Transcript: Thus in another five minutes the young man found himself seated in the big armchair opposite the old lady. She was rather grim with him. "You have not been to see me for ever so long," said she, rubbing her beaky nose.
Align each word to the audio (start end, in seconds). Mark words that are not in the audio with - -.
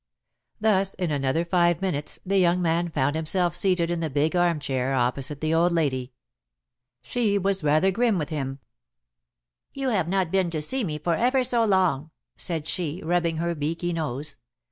Thus 0.59 0.95
in 0.95 1.11
another 1.11 1.45
five 1.45 1.79
minutes 1.79 2.17
the 2.25 2.39
young 2.39 2.59
man 2.59 2.89
found 2.89 3.15
himself 3.15 3.55
seated 3.55 3.91
in 3.91 3.99
the 3.99 4.09
big 4.09 4.35
armchair 4.35 4.95
opposite 4.95 5.41
the 5.41 5.53
old 5.53 5.71
lady. 5.71 6.11
She 7.03 7.37
was 7.37 7.63
rather 7.63 7.91
grim 7.91 8.17
with 8.17 8.29
him. 8.29 8.57
"You 9.73 9.89
have 9.89 10.07
not 10.07 10.31
been 10.31 10.49
to 10.49 10.61
see 10.63 10.83
me 10.83 10.97
for 10.97 11.13
ever 11.13 11.43
so 11.43 11.63
long," 11.65 12.09
said 12.35 12.67
she, 12.67 13.03
rubbing 13.03 13.37
her 13.37 13.53
beaky 13.53 13.93
nose. 13.93 14.37